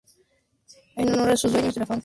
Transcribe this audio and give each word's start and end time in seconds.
En 0.95 1.09
honor 1.13 1.29
a 1.29 1.37
sus 1.37 1.51
dueños 1.51 1.75
de 1.75 1.81
la 1.81 1.85
finca. 1.85 1.99